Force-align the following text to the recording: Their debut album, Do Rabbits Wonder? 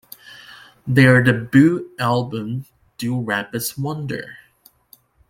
Their 0.87 1.21
debut 1.21 1.91
album, 1.99 2.65
Do 2.97 3.19
Rabbits 3.21 3.77
Wonder? 3.77 4.39